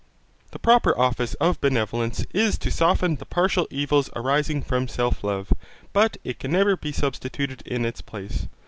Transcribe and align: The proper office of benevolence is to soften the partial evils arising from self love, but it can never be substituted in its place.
The 0.49 0.57
proper 0.57 0.97
office 0.97 1.35
of 1.35 1.61
benevolence 1.61 2.25
is 2.33 2.57
to 2.57 2.71
soften 2.71 3.17
the 3.17 3.25
partial 3.27 3.67
evils 3.69 4.09
arising 4.15 4.63
from 4.63 4.87
self 4.87 5.23
love, 5.23 5.53
but 5.93 6.17
it 6.23 6.39
can 6.39 6.49
never 6.53 6.75
be 6.75 6.91
substituted 6.91 7.61
in 7.67 7.85
its 7.85 8.01
place. 8.01 8.47